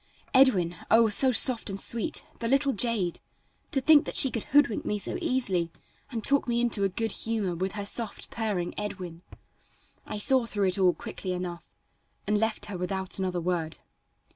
[0.33, 1.09] "Edwin!" Oh!
[1.09, 2.25] so soft and sweet!
[2.39, 3.19] The little jade!
[3.69, 5.71] to think that she could hoodwink me so easily,
[6.09, 9.21] and talk me into a good humor with her soft, purring "Edwin."
[10.07, 11.69] I saw through it all quickly enough,
[12.25, 13.77] and left her without another word.